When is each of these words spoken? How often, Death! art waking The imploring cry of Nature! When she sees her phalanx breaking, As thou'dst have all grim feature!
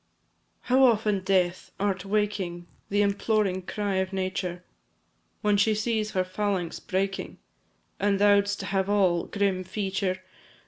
How 0.61 0.83
often, 0.83 1.19
Death! 1.19 1.69
art 1.79 2.05
waking 2.05 2.65
The 2.89 3.03
imploring 3.03 3.61
cry 3.67 3.97
of 3.97 4.11
Nature! 4.11 4.63
When 5.43 5.57
she 5.57 5.75
sees 5.75 6.09
her 6.13 6.23
phalanx 6.23 6.79
breaking, 6.79 7.37
As 7.99 8.17
thou'dst 8.19 8.63
have 8.63 8.89
all 8.89 9.25
grim 9.25 9.63
feature! 9.63 10.23